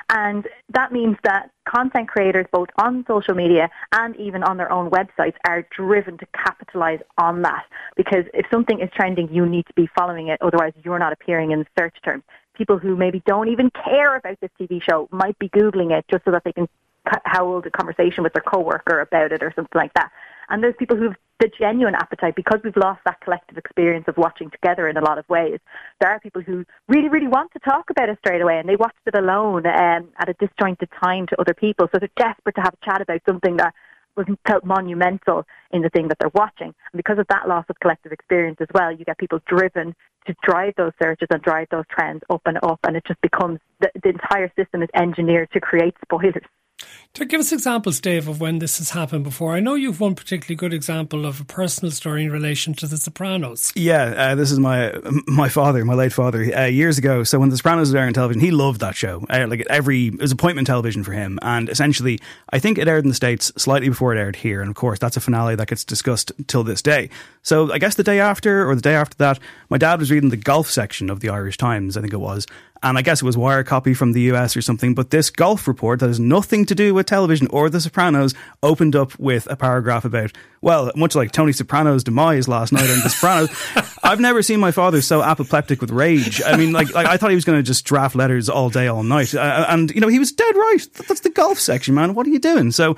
and 0.10 0.48
that 0.70 0.92
means 0.92 1.18
that 1.24 1.52
content 1.68 2.08
creators, 2.08 2.46
both 2.52 2.70
on 2.78 3.04
social 3.08 3.36
media 3.36 3.70
and 3.92 4.16
even 4.16 4.44
on 4.44 4.58
their 4.58 4.72
own 4.72 4.90
websites, 4.90 5.36
are 5.46 5.68
driven 5.76 6.18
to 6.18 6.26
capitalize 6.34 7.00
on 7.18 7.42
that. 7.42 7.66
Because 7.96 8.24
if 8.34 8.46
something 8.52 8.80
is 8.80 8.90
trending, 8.96 9.32
you 9.34 9.46
need 9.46 9.66
to 9.68 9.74
be 9.74 9.90
following 9.98 10.28
it, 10.28 10.42
otherwise, 10.42 10.74
you're 10.84 11.00
not 11.00 11.14
appearing 11.14 11.52
in 11.52 11.66
search 11.78 11.96
terms. 12.04 12.24
People 12.58 12.78
who 12.78 12.96
maybe 12.96 13.22
don't 13.26 13.50
even 13.50 13.70
care 13.70 14.16
about 14.16 14.40
this 14.42 14.50
TV 14.60 14.82
show 14.82 15.08
might 15.12 15.38
be 15.40 15.50
Googling 15.50 15.98
it 15.98 16.06
just 16.10 16.26
so 16.26 16.32
that 16.32 16.44
they 16.44 16.54
can 16.54 16.68
hold 17.26 17.66
a 17.66 17.72
conversation 17.72 18.24
with 18.24 18.34
their 18.34 18.42
coworker 18.42 19.00
about 19.00 19.32
it 19.32 19.44
or 19.44 19.54
something 19.56 19.80
like 19.80 19.94
that. 19.94 20.12
And 20.50 20.64
there's 20.64 20.76
people 20.78 20.98
who've 20.98 21.16
the 21.40 21.50
genuine 21.60 21.94
appetite 21.96 22.36
because 22.36 22.60
we've 22.64 22.78
lost 22.78 23.00
that 23.06 23.20
collective 23.22 23.58
experience 23.58 24.06
of 24.08 24.18
watching 24.18 24.50
together 24.50 24.88
in 24.88 24.98
a 24.98 25.02
lot 25.02 25.18
of 25.18 25.30
ways. 25.30 25.60
There 26.02 26.10
are 26.10 26.20
people 26.20 26.42
who 26.42 26.66
really, 26.88 27.10
really 27.10 27.28
want 27.28 27.52
to 27.54 27.60
talk 27.60 27.90
about 27.90 28.10
it 28.10 28.18
straight 28.20 28.42
away 28.42 28.58
and 28.58 28.68
they 28.68 28.76
watched 28.76 29.06
it 29.06 29.16
alone 29.16 29.68
um, 29.68 30.10
at 30.18 30.30
a 30.30 30.34
disjointed 30.40 30.90
time 31.04 31.28
to 31.28 31.40
other 31.40 31.54
people. 31.54 31.88
So 31.92 32.00
they're 32.00 32.10
desperate 32.18 32.56
to 32.56 32.62
have 32.62 32.74
a 32.82 32.86
chat 32.86 33.02
about 33.02 33.22
something 33.28 33.58
that 33.58 33.74
was 34.18 34.28
felt 34.48 34.66
monumental 34.66 35.46
in 35.72 35.82
the 35.82 35.90
thing 35.90 36.08
that 36.08 36.18
they're 36.20 36.32
watching. 36.34 36.74
And 36.92 36.98
because 36.98 37.20
of 37.20 37.28
that 37.30 37.48
loss 37.48 37.66
of 37.70 37.80
collective 37.80 38.12
experience 38.12 38.58
as 38.60 38.68
well, 38.74 38.92
you 38.92 39.06
get 39.06 39.18
people 39.18 39.40
driven 39.48 39.96
to 40.26 40.36
drive 40.44 40.74
those 40.76 40.92
searches 41.02 41.28
and 41.32 41.42
drive 41.42 41.68
those 41.72 41.86
trends 41.90 42.22
up 42.30 42.42
and 42.46 42.58
up. 42.64 42.80
And 42.84 42.98
it 42.98 43.04
just 43.08 43.22
becomes 43.22 43.60
the, 43.80 43.90
the 44.04 44.10
entire 44.10 44.52
system 44.58 44.82
is 44.82 44.90
engineered 44.96 45.52
to 45.52 45.60
create 45.60 45.96
spoilers. 46.04 46.44
To 47.14 47.26
give 47.26 47.40
us 47.40 47.52
examples, 47.52 48.00
Dave, 48.00 48.28
of 48.28 48.40
when 48.40 48.60
this 48.60 48.78
has 48.78 48.92
happened 48.92 49.24
before. 49.24 49.56
I 49.56 49.60
know 49.60 49.74
you've 49.74 50.00
one 50.00 50.14
particularly 50.14 50.56
good 50.56 50.72
example 50.72 51.26
of 51.26 51.42
a 51.42 51.46
personal 51.46 51.92
story 51.92 52.24
in 52.24 52.32
relation 52.32 52.76
to 52.76 52.86
The 52.86 52.98
Sopranos. 52.98 53.74
Yeah, 53.76 54.14
uh, 54.16 54.36
this 54.36 54.52
is 54.52 54.60
my 54.60 54.94
my 55.26 55.50
father, 55.50 55.84
my 55.84 55.96
late 55.96 56.14
father, 56.14 56.44
uh, 56.56 56.66
years 56.66 57.00
ago. 57.00 57.24
So 57.24 57.40
when 57.40 57.50
The 57.50 57.58
Sopranos 57.58 57.88
was 57.88 57.96
airing 57.96 58.10
on 58.10 58.14
television, 58.14 58.42
he 58.42 58.52
loved 58.52 58.82
that 58.82 58.96
show. 58.96 59.26
Uh, 59.32 59.48
like 59.48 59.66
every 59.68 60.08
it 60.08 60.20
was 60.20 60.32
appointment 60.32 60.68
television 60.68 61.04
for 61.04 61.14
him, 61.14 61.40
and 61.42 61.70
essentially, 61.70 62.20
I 62.52 62.60
think 62.60 62.78
it 62.78 62.88
aired 62.88 63.04
in 63.04 63.10
the 63.10 63.16
states 63.16 63.52
slightly 63.58 63.90
before 63.90 64.14
it 64.14 64.20
aired 64.20 64.36
here, 64.36 64.62
and 64.62 64.70
of 64.70 64.76
course, 64.76 65.00
that's 65.00 65.18
a 65.18 65.22
finale 65.22 65.56
that 65.56 65.68
gets 65.70 65.84
discussed 65.84 66.32
till 66.46 66.64
this 66.64 66.84
day. 66.84 67.10
So 67.42 67.72
I 67.72 67.80
guess 67.80 67.96
the 67.96 68.04
day 68.04 68.20
after 68.20 68.70
or 68.70 68.76
the 68.76 68.82
day 68.82 68.94
after 68.94 69.18
that, 69.18 69.40
my 69.70 69.80
dad 69.80 70.00
was 70.00 70.12
reading 70.12 70.30
the 70.30 70.38
golf 70.38 70.70
section 70.70 71.10
of 71.10 71.22
the 71.22 71.30
Irish 71.30 71.58
Times, 71.58 71.98
I 71.98 72.02
think 72.02 72.14
it 72.14 72.20
was, 72.20 72.46
and 72.84 72.98
I 72.98 73.02
guess 73.02 73.22
it 73.22 73.26
was 73.26 73.38
wire 73.38 73.64
copy 73.64 73.94
from 73.94 74.14
the 74.14 74.22
US 74.34 74.56
or 74.56 74.62
something. 74.62 74.94
But 74.94 75.10
this 75.10 75.30
golf 75.30 75.68
report 75.68 76.00
that 76.00 76.08
has 76.08 76.20
nothing 76.20 76.66
to 76.66 76.76
do 76.76 76.94
with 76.94 77.06
television 77.06 77.48
or 77.48 77.70
The 77.70 77.82
Sopranos 77.82 78.34
opened 78.64 78.96
up 78.96 79.18
with 79.20 79.48
a 79.50 79.56
paragraph 79.56 80.06
about, 80.06 80.32
well, 80.62 80.92
much 80.96 81.16
like 81.16 81.32
Tony 81.32 81.52
Soprano's 81.52 82.04
demise 82.04 82.48
last 82.48 82.72
night 82.72 82.90
on 82.90 83.00
The 83.00 83.10
Sopranos. 83.10 83.97
I've 84.04 84.20
never 84.20 84.42
seen 84.42 84.60
my 84.60 84.72
father 84.72 85.02
so 85.02 85.22
apoplectic 85.22 85.82
with 85.82 85.92
rage. 85.92 86.42
I 86.46 86.56
mean, 86.56 86.72
like, 86.72 86.94
like 86.94 87.08
I 87.08 87.18
thought 87.18 87.30
he 87.30 87.36
was 87.36 87.46
going 87.46 87.60
to 87.60 87.64
just 87.64 87.86
draft 87.86 88.16
letters 88.16 88.50
all 88.50 88.70
day, 88.70 88.88
all 88.88 89.04
night, 89.04 89.34
uh, 89.34 89.66
and 89.70 89.92
you 89.92 90.02
know 90.02 90.08
he 90.08 90.20
was 90.20 90.32
dead 90.32 90.56
right. 90.56 90.88
That's 91.08 91.22
the 91.22 91.30
golf 91.30 91.60
section, 91.60 91.96
man. 91.96 92.14
What 92.14 92.28
are 92.28 92.30
you 92.30 92.40
doing? 92.40 92.72
So 92.72 92.96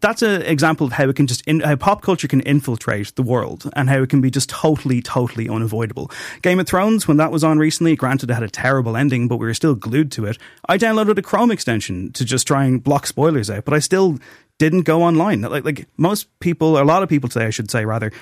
that's 0.00 0.20
an 0.22 0.42
example 0.42 0.86
of 0.86 0.92
how 0.92 1.08
it 1.08 1.16
can 1.16 1.26
just 1.26 1.42
in, 1.46 1.60
how 1.60 1.76
pop 1.76 2.02
culture 2.02 2.28
can 2.28 2.40
infiltrate 2.40 3.14
the 3.14 3.22
world 3.22 3.70
and 3.74 3.88
how 3.88 4.02
it 4.02 4.10
can 4.10 4.20
be 4.20 4.30
just 4.30 4.50
totally, 4.50 5.00
totally 5.00 5.48
unavoidable. 5.48 6.10
Game 6.42 6.60
of 6.60 6.66
Thrones, 6.66 7.08
when 7.08 7.16
that 7.16 7.32
was 7.32 7.44
on 7.44 7.58
recently, 7.58 7.96
granted 7.96 8.30
it 8.30 8.34
had 8.34 8.42
a 8.42 8.50
terrible 8.50 8.96
ending, 8.96 9.28
but 9.28 9.36
we 9.36 9.46
were 9.46 9.54
still 9.54 9.74
glued 9.74 10.12
to 10.12 10.26
it. 10.26 10.38
I 10.68 10.76
downloaded 10.76 11.18
a 11.18 11.22
Chrome 11.22 11.50
extension 11.50 12.12
to 12.12 12.24
just 12.24 12.46
try 12.46 12.64
and 12.64 12.82
block 12.82 13.06
spoilers 13.06 13.48
out, 13.48 13.64
but 13.64 13.74
I 13.74 13.78
still 13.78 14.18
didn't 14.58 14.82
go 14.82 15.02
online. 15.02 15.40
Like 15.40 15.64
like 15.64 15.88
most 15.96 16.38
people, 16.40 16.78
a 16.78 16.84
lot 16.84 17.02
of 17.02 17.08
people 17.08 17.28
today, 17.28 17.46
I 17.46 17.50
should 17.50 17.70
say 17.70 17.84
rather, 17.84 18.12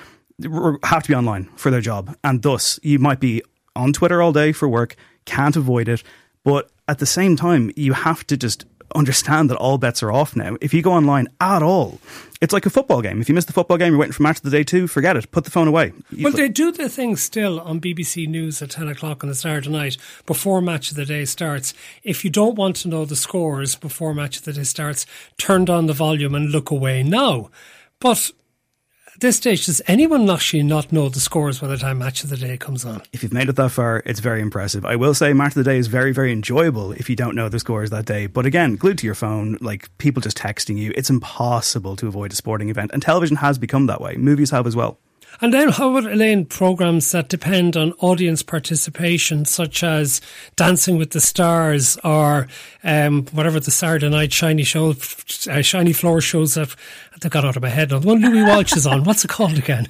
have 0.83 1.03
to 1.03 1.07
be 1.07 1.15
online 1.15 1.45
for 1.55 1.71
their 1.71 1.81
job, 1.81 2.15
and 2.23 2.41
thus 2.41 2.79
you 2.83 2.99
might 2.99 3.19
be 3.19 3.41
on 3.75 3.93
Twitter 3.93 4.21
all 4.21 4.33
day 4.33 4.51
for 4.51 4.67
work, 4.67 4.95
can't 5.25 5.55
avoid 5.55 5.87
it, 5.87 6.03
but 6.43 6.69
at 6.87 6.99
the 6.99 7.05
same 7.05 7.35
time, 7.35 7.71
you 7.75 7.93
have 7.93 8.25
to 8.27 8.37
just 8.37 8.65
understand 8.95 9.49
that 9.49 9.57
all 9.57 9.77
bets 9.77 10.03
are 10.03 10.11
off 10.11 10.35
now. 10.35 10.57
If 10.59 10.73
you 10.73 10.81
go 10.81 10.91
online 10.91 11.27
at 11.39 11.63
all, 11.63 11.99
it's 12.41 12.53
like 12.53 12.65
a 12.65 12.69
football 12.69 13.01
game. 13.01 13.21
If 13.21 13.29
you 13.29 13.35
miss 13.35 13.45
the 13.45 13.53
football 13.53 13.77
game, 13.77 13.93
you're 13.93 13.99
waiting 13.99 14.13
for 14.13 14.23
match 14.23 14.37
of 14.37 14.43
the 14.43 14.49
day 14.49 14.63
two, 14.63 14.87
forget 14.87 15.15
it. 15.15 15.31
Put 15.31 15.45
the 15.45 15.51
phone 15.51 15.67
away. 15.67 15.93
Well, 16.19 16.33
they 16.33 16.49
do 16.49 16.71
the 16.71 16.89
thing 16.89 17.15
still 17.15 17.59
on 17.61 17.79
BBC 17.79 18.27
News 18.27 18.61
at 18.61 18.71
10 18.71 18.87
o'clock 18.87 19.23
on 19.23 19.29
the 19.29 19.35
Saturday 19.35 19.69
night 19.69 19.97
before 20.25 20.61
match 20.61 20.89
of 20.91 20.97
the 20.97 21.05
day 21.05 21.25
starts. 21.25 21.73
If 22.03 22.25
you 22.25 22.29
don't 22.29 22.55
want 22.55 22.75
to 22.77 22.89
know 22.89 23.05
the 23.05 23.15
scores 23.15 23.75
before 23.75 24.13
match 24.13 24.37
of 24.37 24.43
the 24.43 24.53
day 24.53 24.63
starts, 24.63 25.05
turn 25.37 25.65
down 25.65 25.85
the 25.85 25.93
volume 25.93 26.35
and 26.35 26.51
look 26.51 26.71
away 26.71 27.03
now. 27.03 27.49
But 27.99 28.31
this 29.21 29.37
stage, 29.37 29.67
does 29.67 29.81
anyone 29.87 30.29
actually 30.29 30.63
not 30.63 30.91
know 30.91 31.07
the 31.07 31.19
scores 31.19 31.59
by 31.59 31.67
the 31.67 31.77
time 31.77 31.99
Match 31.99 32.23
of 32.23 32.29
the 32.29 32.37
Day 32.37 32.57
comes 32.57 32.83
on? 32.83 33.01
If 33.13 33.23
you've 33.23 33.33
made 33.33 33.49
it 33.49 33.55
that 33.55 33.69
far, 33.69 34.03
it's 34.05 34.19
very 34.19 34.41
impressive. 34.41 34.85
I 34.85 34.95
will 34.95 35.13
say 35.13 35.31
Match 35.31 35.51
of 35.51 35.63
the 35.63 35.63
Day 35.63 35.77
is 35.77 35.87
very, 35.87 36.11
very 36.11 36.31
enjoyable 36.31 36.91
if 36.93 37.09
you 37.09 37.15
don't 37.15 37.35
know 37.35 37.47
the 37.47 37.59
scores 37.59 37.91
that 37.91 38.05
day. 38.05 38.27
But 38.27 38.45
again, 38.45 38.75
glued 38.75 38.97
to 38.97 39.05
your 39.05 39.15
phone, 39.15 39.57
like 39.61 39.95
people 39.99 40.21
just 40.21 40.37
texting 40.37 40.77
you, 40.77 40.91
it's 40.95 41.09
impossible 41.09 41.95
to 41.97 42.07
avoid 42.07 42.33
a 42.33 42.35
sporting 42.35 42.69
event. 42.69 42.91
And 42.93 43.01
television 43.01 43.37
has 43.37 43.57
become 43.57 43.85
that 43.85 44.01
way. 44.01 44.17
Movies 44.17 44.49
have 44.49 44.67
as 44.67 44.75
well. 44.75 44.99
And 45.39 45.53
then 45.53 45.69
how 45.69 45.95
about 45.95 46.11
Elaine 46.11 46.45
programs 46.45 47.11
that 47.11 47.29
depend 47.29 47.77
on 47.77 47.93
audience 47.93 48.43
participation, 48.43 49.45
such 49.45 49.83
as 49.83 50.21
Dancing 50.55 50.97
with 50.97 51.11
the 51.11 51.21
Stars 51.21 51.97
or 52.03 52.47
um, 52.83 53.25
whatever 53.31 53.59
the 53.59 53.71
Saturday 53.71 54.09
night 54.09 54.33
shiny 54.33 54.63
show, 54.63 54.91
uh, 55.49 55.61
shiny 55.61 55.93
floor 55.93 56.21
shows 56.21 56.55
that 56.55 56.75
they've 57.21 57.31
got 57.31 57.45
out 57.45 57.55
of 57.55 57.63
my 57.63 57.69
head. 57.69 57.89
The 57.89 57.99
one 57.99 58.21
Louis 58.21 58.43
Walsh 58.43 58.75
is 58.75 58.85
on. 58.85 59.03
What's 59.05 59.25
it 59.25 59.29
called 59.29 59.57
again? 59.57 59.87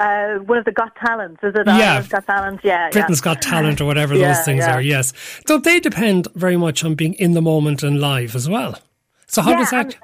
Uh, 0.00 0.38
one 0.38 0.56
of 0.56 0.64
the 0.64 0.72
Got 0.72 0.96
Talents, 0.96 1.40
is 1.44 1.54
it? 1.54 1.66
Yeah. 1.66 1.74
Ireland's 1.74 2.08
Got 2.08 2.26
Talent, 2.26 2.60
yeah. 2.64 2.88
Britain's 2.90 3.20
yeah. 3.20 3.24
Got 3.24 3.42
Talent 3.42 3.80
or 3.82 3.84
whatever 3.84 4.14
Yeah, 4.14 4.32
those 4.32 4.44
things 4.46 4.60
yeah. 4.60 4.76
are. 4.76 4.80
Yes, 4.80 5.12
don't 5.44 5.62
they 5.62 5.78
depend 5.78 6.26
very 6.34 6.56
much 6.56 6.82
on 6.82 6.94
being 6.94 7.12
in 7.14 7.32
the 7.32 7.42
moment 7.42 7.82
and 7.82 8.00
live 8.00 8.34
as 8.34 8.48
well? 8.48 8.78
So 9.26 9.42
how 9.42 9.54
does 9.56 9.70
that? 9.70 9.86
and 9.86 9.96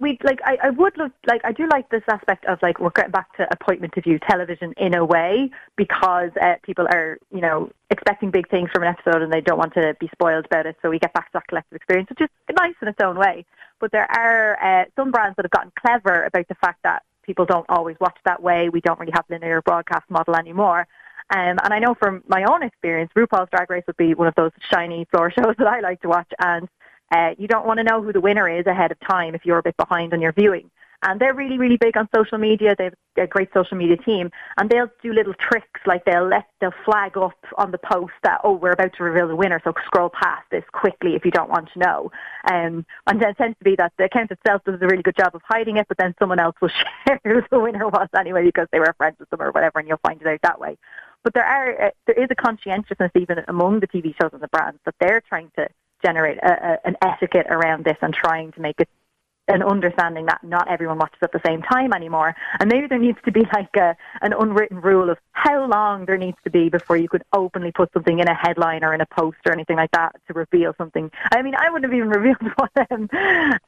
We 0.00 0.18
like. 0.24 0.40
I, 0.44 0.56
I 0.62 0.70
would 0.70 0.96
look 0.96 1.12
like. 1.26 1.42
I 1.44 1.52
do 1.52 1.68
like 1.70 1.90
this 1.90 2.02
aspect 2.08 2.46
of 2.46 2.58
like 2.62 2.80
we're 2.80 2.90
getting 2.90 3.10
back 3.10 3.36
to 3.36 3.46
appointment 3.52 3.92
to 3.94 4.00
view 4.00 4.18
television 4.18 4.72
in 4.78 4.94
a 4.94 5.04
way 5.04 5.50
because 5.76 6.30
uh, 6.40 6.54
people 6.62 6.86
are 6.90 7.18
you 7.30 7.42
know 7.42 7.70
expecting 7.90 8.30
big 8.30 8.48
things 8.48 8.70
from 8.72 8.82
an 8.82 8.88
episode 8.88 9.20
and 9.20 9.30
they 9.30 9.42
don't 9.42 9.58
want 9.58 9.74
to 9.74 9.94
be 10.00 10.08
spoiled 10.12 10.46
about 10.46 10.64
it. 10.64 10.76
So 10.80 10.88
we 10.88 10.98
get 10.98 11.12
back 11.12 11.26
to 11.26 11.30
that 11.34 11.46
collective 11.48 11.76
experience, 11.76 12.08
which 12.08 12.22
is 12.22 12.28
nice 12.58 12.74
in 12.80 12.88
its 12.88 12.98
own 13.02 13.18
way. 13.18 13.44
But 13.78 13.92
there 13.92 14.10
are 14.10 14.58
uh, 14.62 14.84
some 14.96 15.10
brands 15.10 15.36
that 15.36 15.44
have 15.44 15.50
gotten 15.50 15.72
clever 15.78 16.24
about 16.24 16.48
the 16.48 16.54
fact 16.54 16.82
that 16.82 17.02
people 17.22 17.44
don't 17.44 17.66
always 17.68 17.96
watch 18.00 18.16
that 18.24 18.42
way. 18.42 18.70
We 18.70 18.80
don't 18.80 18.98
really 18.98 19.12
have 19.14 19.26
linear 19.28 19.60
broadcast 19.60 20.08
model 20.08 20.34
anymore. 20.34 20.86
Um, 21.32 21.58
and 21.62 21.72
I 21.72 21.78
know 21.78 21.94
from 21.94 22.24
my 22.26 22.44
own 22.44 22.62
experience, 22.62 23.12
RuPaul's 23.14 23.50
Drag 23.50 23.70
Race 23.70 23.84
would 23.86 23.96
be 23.96 24.14
one 24.14 24.26
of 24.26 24.34
those 24.34 24.50
shiny 24.72 25.04
floor 25.10 25.30
shows 25.36 25.54
that 25.58 25.66
I 25.66 25.80
like 25.80 26.00
to 26.02 26.08
watch. 26.08 26.30
And 26.38 26.68
uh, 27.10 27.34
you 27.38 27.48
don't 27.48 27.66
want 27.66 27.78
to 27.78 27.84
know 27.84 28.02
who 28.02 28.12
the 28.12 28.20
winner 28.20 28.48
is 28.48 28.66
ahead 28.66 28.92
of 28.92 28.98
time 29.00 29.34
if 29.34 29.44
you're 29.44 29.58
a 29.58 29.62
bit 29.62 29.76
behind 29.76 30.12
on 30.12 30.20
your 30.20 30.32
viewing. 30.32 30.70
And 31.02 31.18
they're 31.18 31.34
really, 31.34 31.56
really 31.56 31.78
big 31.78 31.96
on 31.96 32.10
social 32.14 32.36
media. 32.36 32.74
They 32.76 32.84
have 32.84 32.94
a 33.16 33.26
great 33.26 33.48
social 33.54 33.78
media 33.78 33.96
team, 33.96 34.30
and 34.58 34.68
they'll 34.68 34.90
do 35.02 35.14
little 35.14 35.32
tricks 35.32 35.80
like 35.86 36.04
they'll 36.04 36.28
let 36.28 36.44
they'll 36.60 36.74
flag 36.84 37.16
up 37.16 37.38
on 37.56 37.70
the 37.70 37.78
post 37.78 38.12
that 38.22 38.42
oh 38.44 38.52
we're 38.52 38.72
about 38.72 38.92
to 38.98 39.04
reveal 39.04 39.26
the 39.26 39.34
winner, 39.34 39.62
so 39.64 39.72
scroll 39.86 40.10
past 40.10 40.42
this 40.50 40.64
quickly 40.72 41.14
if 41.14 41.24
you 41.24 41.30
don't 41.30 41.48
want 41.48 41.70
to 41.72 41.78
know. 41.78 42.12
Um, 42.50 42.84
and 43.06 43.18
then 43.18 43.30
it 43.30 43.38
tends 43.38 43.56
to 43.58 43.64
be 43.64 43.76
that 43.76 43.94
the 43.96 44.04
account 44.04 44.30
itself 44.30 44.62
does 44.64 44.74
a 44.74 44.86
really 44.86 45.02
good 45.02 45.16
job 45.16 45.34
of 45.34 45.40
hiding 45.48 45.78
it, 45.78 45.88
but 45.88 45.96
then 45.96 46.14
someone 46.18 46.38
else 46.38 46.56
will 46.60 46.68
share 47.06 47.18
who 47.24 47.40
the 47.50 47.58
winner 47.58 47.88
was 47.88 48.08
anyway 48.14 48.44
because 48.44 48.68
they 48.70 48.78
were 48.78 48.94
friends 48.98 49.16
with 49.18 49.30
them 49.30 49.40
or 49.40 49.52
whatever, 49.52 49.78
and 49.78 49.88
you'll 49.88 50.00
find 50.06 50.20
it 50.20 50.28
out 50.28 50.42
that 50.42 50.60
way. 50.60 50.76
But 51.24 51.32
there 51.32 51.46
are 51.46 51.86
uh, 51.86 51.90
there 52.06 52.22
is 52.22 52.28
a 52.30 52.34
conscientiousness 52.34 53.10
even 53.14 53.38
among 53.48 53.80
the 53.80 53.88
TV 53.88 54.14
shows 54.20 54.32
and 54.34 54.42
the 54.42 54.48
brands 54.48 54.80
that 54.84 54.94
they're 55.00 55.22
trying 55.22 55.50
to 55.56 55.68
generate 56.04 56.38
a, 56.38 56.50
a, 56.50 56.78
an 56.84 56.96
etiquette 57.02 57.46
around 57.50 57.84
this 57.84 57.96
and 58.02 58.14
trying 58.14 58.52
to 58.52 58.60
make 58.60 58.76
it 58.78 58.88
an 59.50 59.62
understanding 59.62 60.26
that 60.26 60.42
not 60.42 60.70
everyone 60.70 60.98
watches 60.98 61.18
at 61.22 61.32
the 61.32 61.40
same 61.44 61.62
time 61.62 61.92
anymore. 61.92 62.34
And 62.58 62.70
maybe 62.70 62.86
there 62.86 62.98
needs 62.98 63.18
to 63.24 63.32
be 63.32 63.40
like 63.54 63.74
a, 63.76 63.96
an 64.22 64.32
unwritten 64.32 64.80
rule 64.80 65.10
of 65.10 65.18
how 65.32 65.66
long 65.66 66.06
there 66.06 66.18
needs 66.18 66.36
to 66.44 66.50
be 66.50 66.68
before 66.68 66.96
you 66.96 67.08
could 67.08 67.22
openly 67.32 67.72
put 67.72 67.92
something 67.92 68.18
in 68.18 68.28
a 68.28 68.34
headline 68.34 68.84
or 68.84 68.94
in 68.94 69.00
a 69.00 69.06
post 69.06 69.38
or 69.46 69.52
anything 69.52 69.76
like 69.76 69.90
that 69.92 70.14
to 70.26 70.34
reveal 70.34 70.74
something. 70.76 71.10
I 71.32 71.42
mean, 71.42 71.54
I 71.54 71.70
wouldn't 71.70 71.90
have 71.90 71.96
even 71.96 72.08
revealed 72.20 72.52
what, 72.56 72.70
um, 72.90 73.08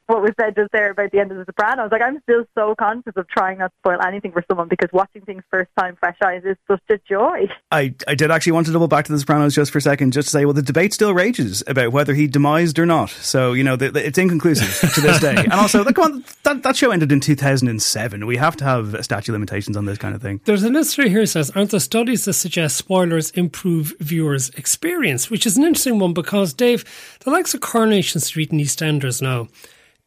what 0.07 0.21
was 0.21 0.31
said 0.39 0.55
just 0.55 0.71
there 0.71 0.91
about 0.91 1.11
the 1.11 1.19
end 1.19 1.31
of 1.31 1.37
The 1.37 1.45
Sopranos. 1.45 1.91
Like, 1.91 2.01
I'm 2.01 2.21
still 2.23 2.45
so 2.55 2.75
conscious 2.75 3.13
of 3.15 3.27
trying 3.27 3.59
not 3.59 3.71
to 3.71 3.77
spoil 3.79 4.01
anything 4.01 4.31
for 4.31 4.43
someone 4.47 4.67
because 4.67 4.89
watching 4.93 5.21
things 5.23 5.43
first 5.49 5.69
time, 5.77 5.95
fresh 5.99 6.17
eyes 6.23 6.43
is 6.45 6.57
such 6.67 6.81
a 6.89 6.97
joy. 7.09 7.47
I, 7.71 7.95
I 8.07 8.15
did 8.15 8.31
actually 8.31 8.53
want 8.53 8.67
to 8.67 8.73
double 8.73 8.87
back 8.87 9.05
to 9.05 9.11
The 9.11 9.19
Sopranos 9.19 9.55
just 9.55 9.71
for 9.71 9.79
a 9.79 9.81
second, 9.81 10.13
just 10.13 10.27
to 10.27 10.31
say, 10.31 10.45
well, 10.45 10.53
the 10.53 10.61
debate 10.61 10.93
still 10.93 11.13
rages 11.13 11.63
about 11.67 11.91
whether 11.91 12.13
he 12.13 12.27
demised 12.27 12.77
or 12.77 12.85
not. 12.85 13.09
So, 13.09 13.53
you 13.53 13.63
know, 13.63 13.75
the, 13.75 13.91
the, 13.91 14.05
it's 14.05 14.17
inconclusive 14.17 14.93
to 14.93 15.01
this 15.01 15.19
day. 15.19 15.35
And 15.35 15.53
also, 15.53 15.72
like, 15.81 15.95
come 15.95 16.03
on, 16.05 16.25
that, 16.43 16.61
that 16.63 16.75
show 16.75 16.91
ended 16.91 17.11
in 17.11 17.19
2007. 17.19 18.25
We 18.25 18.37
have 18.37 18.55
to 18.57 18.63
have 18.63 19.03
statute 19.03 19.31
limitations 19.31 19.75
on 19.75 19.85
this 19.85 19.97
kind 19.97 20.13
of 20.13 20.21
thing. 20.21 20.41
There's 20.45 20.63
an 20.63 20.73
listener 20.73 21.07
here 21.07 21.25
says, 21.25 21.49
aren't 21.51 21.71
there 21.71 21.79
studies 21.79 22.25
that 22.25 22.33
suggest 22.33 22.77
spoilers 22.77 23.31
improve 23.31 23.95
viewers' 23.99 24.49
experience? 24.51 25.31
Which 25.31 25.45
is 25.45 25.57
an 25.57 25.63
interesting 25.63 25.99
one 25.99 26.13
because, 26.13 26.53
Dave, 26.53 26.85
the 27.21 27.31
likes 27.31 27.53
of 27.53 27.61
Coronation 27.61 28.21
Street 28.21 28.51
and 28.51 28.61
EastEnders 28.61 29.21
now 29.21 29.47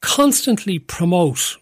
constantly 0.01 0.79
promote 0.79 1.57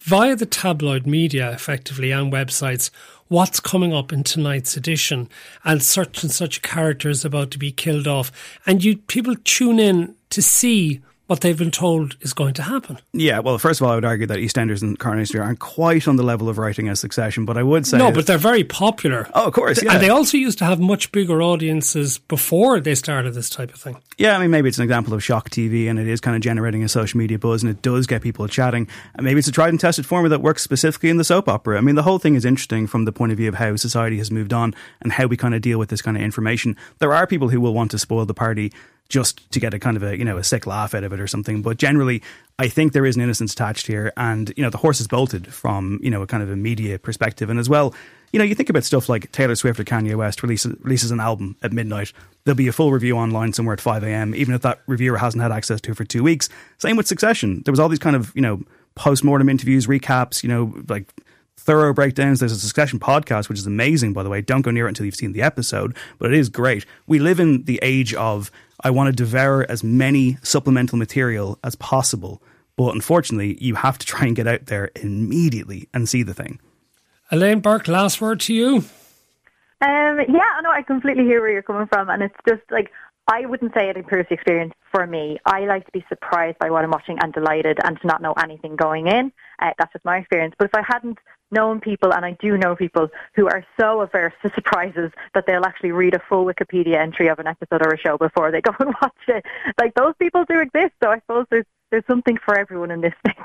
via 0.00 0.36
the 0.36 0.46
tabloid 0.46 1.06
media, 1.06 1.50
effectively, 1.50 2.12
and 2.12 2.32
websites, 2.32 2.90
what's 3.28 3.58
coming 3.58 3.92
up 3.92 4.12
in 4.12 4.22
tonight's 4.22 4.76
edition, 4.76 5.28
and 5.64 5.82
such 5.82 6.22
and 6.22 6.30
such 6.30 6.58
a 6.58 6.60
character 6.60 7.08
is 7.08 7.24
about 7.24 7.50
to 7.50 7.58
be 7.58 7.72
killed 7.72 8.06
off, 8.06 8.30
and 8.66 8.84
you 8.84 8.96
people 8.96 9.34
tune 9.44 9.80
in 9.80 10.14
to 10.30 10.40
see 10.40 11.00
what 11.26 11.40
they've 11.40 11.58
been 11.58 11.70
told 11.70 12.16
is 12.20 12.32
going 12.32 12.54
to 12.54 12.62
happen. 12.62 12.98
Yeah, 13.12 13.40
well, 13.40 13.58
first 13.58 13.80
of 13.80 13.86
all, 13.86 13.92
I 13.92 13.96
would 13.96 14.04
argue 14.04 14.26
that 14.26 14.38
EastEnders 14.38 14.82
and 14.82 14.98
Coronation 14.98 15.26
Street 15.26 15.40
aren't 15.40 15.58
quite 15.58 16.06
on 16.06 16.16
the 16.16 16.22
level 16.22 16.48
of 16.48 16.58
writing 16.58 16.88
as 16.88 17.00
Succession, 17.00 17.44
but 17.44 17.58
I 17.58 17.62
would 17.62 17.86
say 17.86 17.98
no, 17.98 18.12
but 18.12 18.26
they're 18.26 18.38
very 18.38 18.64
popular. 18.64 19.28
Oh, 19.34 19.46
of 19.46 19.52
course, 19.52 19.82
yeah. 19.82 19.94
and 19.94 20.02
they 20.02 20.08
also 20.08 20.36
used 20.36 20.58
to 20.58 20.64
have 20.64 20.80
much 20.80 21.12
bigger 21.12 21.42
audiences 21.42 22.18
before 22.18 22.80
they 22.80 22.94
started 22.94 23.34
this 23.34 23.50
type 23.50 23.72
of 23.72 23.80
thing. 23.80 24.00
Yeah, 24.18 24.36
I 24.36 24.40
mean, 24.40 24.50
maybe 24.50 24.68
it's 24.68 24.78
an 24.78 24.84
example 24.84 25.12
of 25.12 25.22
shock 25.22 25.50
TV 25.50 25.90
and 25.90 25.98
it 25.98 26.06
is 26.06 26.20
kind 26.20 26.36
of 26.36 26.42
generating 26.42 26.82
a 26.82 26.88
social 26.88 27.18
media 27.18 27.38
buzz 27.38 27.62
and 27.62 27.70
it 27.70 27.82
does 27.82 28.06
get 28.06 28.22
people 28.22 28.48
chatting. 28.48 28.88
And 29.14 29.24
maybe 29.24 29.38
it's 29.38 29.48
a 29.48 29.52
tried 29.52 29.68
and 29.70 29.80
tested 29.80 30.06
formula 30.06 30.30
that 30.30 30.42
works 30.42 30.62
specifically 30.62 31.10
in 31.10 31.18
the 31.18 31.24
soap 31.24 31.48
opera. 31.48 31.76
I 31.76 31.82
mean, 31.82 31.96
the 31.96 32.02
whole 32.02 32.18
thing 32.18 32.34
is 32.34 32.44
interesting 32.44 32.86
from 32.86 33.04
the 33.04 33.12
point 33.12 33.32
of 33.32 33.38
view 33.38 33.48
of 33.48 33.56
how 33.56 33.76
society 33.76 34.16
has 34.18 34.30
moved 34.30 34.54
on 34.54 34.74
and 35.02 35.12
how 35.12 35.26
we 35.26 35.36
kind 35.36 35.54
of 35.54 35.60
deal 35.60 35.78
with 35.78 35.90
this 35.90 36.00
kind 36.00 36.16
of 36.16 36.22
information. 36.22 36.76
There 36.98 37.12
are 37.12 37.26
people 37.26 37.50
who 37.50 37.60
will 37.60 37.74
want 37.74 37.90
to 37.90 37.98
spoil 37.98 38.24
the 38.24 38.34
party 38.34 38.72
just 39.08 39.50
to 39.52 39.60
get 39.60 39.74
a 39.74 39.78
kind 39.78 39.96
of 39.96 40.02
a 40.02 40.16
you 40.16 40.24
know 40.24 40.36
a 40.36 40.44
sick 40.44 40.66
laugh 40.66 40.94
out 40.94 41.04
of 41.04 41.12
it 41.12 41.20
or 41.20 41.26
something. 41.26 41.62
But 41.62 41.78
generally, 41.78 42.22
I 42.58 42.68
think 42.68 42.92
there 42.92 43.06
is 43.06 43.16
an 43.16 43.22
innocence 43.22 43.52
attached 43.52 43.86
here, 43.86 44.12
and 44.16 44.52
you 44.56 44.62
know 44.62 44.70
the 44.70 44.78
horse 44.78 45.00
is 45.00 45.06
bolted 45.06 45.52
from 45.52 46.00
you 46.02 46.10
know 46.10 46.22
a 46.22 46.26
kind 46.26 46.42
of 46.42 46.50
a 46.50 46.56
media 46.56 46.98
perspective, 46.98 47.50
and 47.50 47.58
as 47.58 47.68
well, 47.68 47.94
you 48.32 48.38
know 48.38 48.44
you 48.44 48.54
think 48.54 48.70
about 48.70 48.84
stuff 48.84 49.08
like 49.08 49.30
Taylor 49.32 49.54
Swift 49.54 49.78
or 49.78 49.84
Kanye 49.84 50.14
West 50.16 50.42
releases 50.42 50.74
releases 50.80 51.10
an 51.10 51.20
album 51.20 51.56
at 51.62 51.72
midnight. 51.72 52.12
There'll 52.44 52.56
be 52.56 52.68
a 52.68 52.72
full 52.72 52.92
review 52.92 53.16
online 53.16 53.52
somewhere 53.52 53.74
at 53.74 53.80
five 53.80 54.02
a.m. 54.02 54.34
Even 54.34 54.54
if 54.54 54.62
that 54.62 54.80
reviewer 54.86 55.18
hasn't 55.18 55.42
had 55.42 55.52
access 55.52 55.80
to 55.82 55.92
it 55.92 55.96
for 55.96 56.04
two 56.04 56.22
weeks. 56.22 56.48
Same 56.78 56.96
with 56.96 57.06
Succession. 57.06 57.62
There 57.64 57.72
was 57.72 57.80
all 57.80 57.88
these 57.88 57.98
kind 57.98 58.16
of 58.16 58.32
you 58.34 58.42
know 58.42 58.62
post 58.94 59.22
mortem 59.22 59.48
interviews, 59.48 59.86
recaps, 59.86 60.42
you 60.42 60.48
know 60.48 60.74
like 60.88 61.12
thorough 61.66 61.92
breakdowns. 61.92 62.40
There's 62.40 62.52
a 62.52 62.58
Succession 62.58 62.98
podcast, 62.98 63.48
which 63.48 63.58
is 63.58 63.66
amazing, 63.66 64.12
by 64.12 64.22
the 64.22 64.30
way. 64.30 64.40
Don't 64.40 64.62
go 64.62 64.70
near 64.70 64.86
it 64.86 64.90
until 64.90 65.04
you've 65.04 65.16
seen 65.16 65.32
the 65.32 65.42
episode, 65.42 65.96
but 66.18 66.32
it 66.32 66.38
is 66.38 66.48
great. 66.48 66.86
We 67.06 67.18
live 67.18 67.40
in 67.40 67.64
the 67.64 67.78
age 67.82 68.14
of 68.14 68.50
I 68.82 68.90
want 68.90 69.08
to 69.08 69.12
devour 69.12 69.66
as 69.68 69.82
many 69.82 70.38
supplemental 70.42 70.96
material 70.96 71.58
as 71.64 71.74
possible, 71.74 72.40
but 72.76 72.94
unfortunately, 72.94 73.58
you 73.60 73.74
have 73.74 73.98
to 73.98 74.06
try 74.06 74.26
and 74.26 74.36
get 74.36 74.46
out 74.46 74.66
there 74.66 74.90
immediately 74.96 75.88
and 75.92 76.08
see 76.08 76.22
the 76.22 76.34
thing. 76.34 76.60
Elaine 77.32 77.60
Burke, 77.60 77.88
last 77.88 78.20
word 78.20 78.40
to 78.40 78.54
you. 78.54 78.84
Um, 79.82 80.20
yeah, 80.20 80.60
no, 80.62 80.70
I 80.70 80.82
completely 80.86 81.24
hear 81.24 81.40
where 81.40 81.50
you're 81.50 81.62
coming 81.62 81.86
from, 81.88 82.08
and 82.08 82.22
it's 82.22 82.36
just 82.48 82.62
like 82.70 82.90
I 83.28 83.44
wouldn't 83.46 83.74
say 83.74 83.88
it 83.88 83.96
improves 83.96 84.28
the 84.28 84.34
experience 84.34 84.72
for 84.92 85.06
me. 85.06 85.38
I 85.44 85.60
like 85.66 85.84
to 85.86 85.92
be 85.92 86.04
surprised 86.08 86.58
by 86.58 86.70
what 86.70 86.84
I'm 86.84 86.90
watching 86.90 87.18
and 87.20 87.32
delighted, 87.32 87.78
and 87.82 88.00
to 88.00 88.06
not 88.06 88.22
know 88.22 88.32
anything 88.34 88.76
going 88.76 89.08
in. 89.08 89.32
Uh, 89.58 89.72
that's 89.78 89.92
just 89.92 90.04
my 90.04 90.18
experience. 90.18 90.54
But 90.58 90.66
if 90.66 90.74
I 90.74 90.82
hadn't 90.86 91.18
known 91.50 91.80
people, 91.80 92.12
and 92.12 92.24
I 92.24 92.36
do 92.40 92.56
know 92.56 92.76
people 92.76 93.08
who 93.34 93.48
are 93.48 93.64
so 93.78 94.00
averse 94.00 94.32
to 94.42 94.52
surprises 94.54 95.10
that 95.34 95.46
they'll 95.46 95.64
actually 95.64 95.92
read 95.92 96.14
a 96.14 96.20
full 96.28 96.44
Wikipedia 96.44 96.98
entry 96.98 97.28
of 97.28 97.38
an 97.38 97.46
episode 97.46 97.84
or 97.84 97.92
a 97.92 97.98
show 97.98 98.16
before 98.16 98.50
they 98.50 98.60
go 98.60 98.72
and 98.78 98.94
watch 99.02 99.12
it, 99.28 99.44
like 99.78 99.94
those 99.94 100.14
people 100.18 100.44
do 100.44 100.60
exist. 100.60 100.94
So 101.02 101.10
I 101.10 101.18
suppose 101.20 101.46
there's 101.50 101.66
there's 101.90 102.06
something 102.06 102.36
for 102.44 102.58
everyone 102.58 102.90
in 102.90 103.00
this 103.00 103.14
mix. 103.24 103.38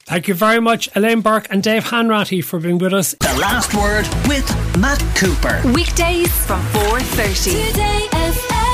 Thank 0.00 0.26
you 0.26 0.34
very 0.34 0.60
much, 0.60 0.88
Elaine 0.96 1.20
Burke 1.20 1.46
and 1.50 1.62
Dave 1.62 1.84
Hanratty, 1.84 2.42
for 2.42 2.58
being 2.58 2.78
with 2.78 2.94
us. 2.94 3.14
The 3.20 3.38
last 3.38 3.74
word 3.74 4.06
with 4.26 4.48
Matt 4.78 5.00
Cooper. 5.14 5.60
Weekdays 5.72 6.32
from 6.46 6.60
4.30. 6.72 7.68
Today 7.68 8.08
FM. 8.12 8.67